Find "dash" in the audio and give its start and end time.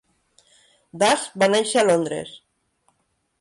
1.03-1.25